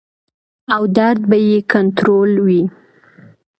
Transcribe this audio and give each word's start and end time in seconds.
او 0.75 0.83
درد 0.97 1.21
به 1.29 1.37
ئې 1.47 1.57
کنټرول 1.73 2.31
وي- 2.45 2.61